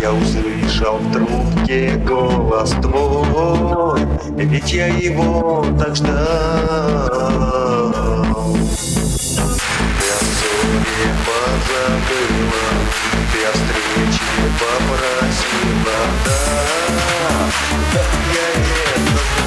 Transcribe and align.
Я 0.00 0.12
услышал 0.12 0.98
в 0.98 1.12
трубке 1.12 1.96
голос 2.06 2.70
твой 2.82 4.00
Ведь 4.36 4.72
я 4.72 4.88
его 4.88 5.66
так 5.78 5.96
ждал. 5.96 7.12
Ты 8.56 10.06
о 10.12 10.18
ссоре 10.20 11.08
позабыла 11.24 12.66
Ты 13.32 13.38
о 13.44 13.52
встрече 13.52 14.24
попросила 14.58 15.98
Да, 16.24 16.38
да, 17.94 18.04
я 18.34 18.48
это 18.94 19.16
Злая 19.36 19.45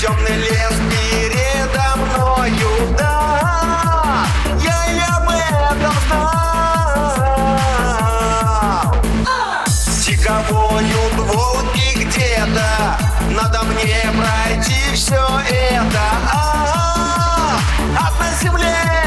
Темный 0.00 0.36
лес 0.36 0.76
передо 0.90 1.88
мною 1.96 2.72
Да, 2.96 4.24
я 4.58 4.78
и 4.92 4.98
об 5.00 5.28
этом 5.28 5.94
знал 6.08 7.36
Тиховою 10.02 11.02
волки 11.18 11.88
где-то 11.98 12.70
Надо 13.28 13.62
мне 13.64 14.00
пройти 14.16 14.80
все 14.94 15.22
это 15.50 16.04
а, 16.32 17.58
Ад 17.98 18.14
на 18.18 18.32
земле 18.42 18.99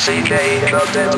CK 0.00 0.68
Club 0.68 0.92
Dead. 0.92 1.10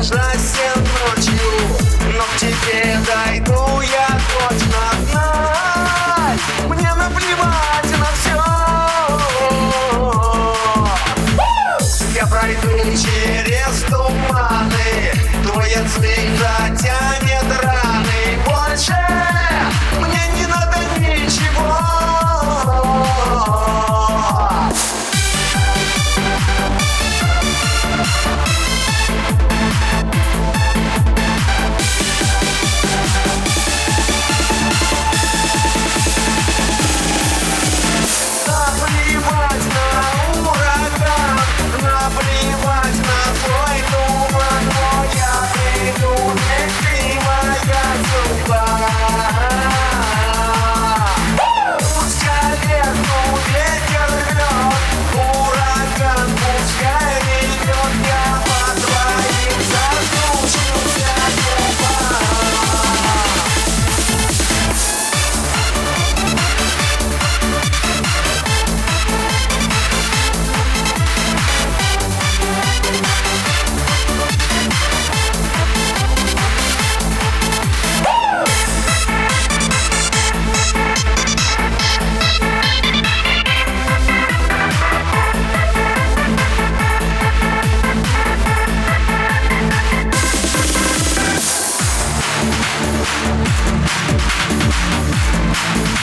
наслаждайся 0.00 0.79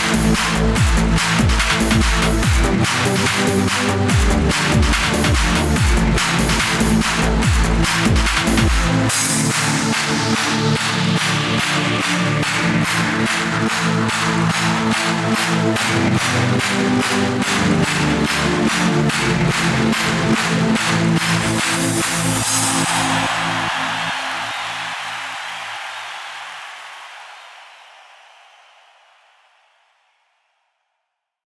We'll 0.07 0.38